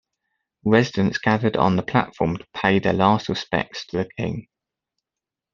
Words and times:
Residents 0.65 1.19
gathered 1.19 1.55
on 1.55 1.75
the 1.75 1.83
platform 1.83 2.35
to 2.37 2.47
pay 2.55 2.79
their 2.79 2.91
last 2.91 3.29
respects 3.29 3.85
to 3.85 3.97
the 3.97 4.09
King. 4.17 4.47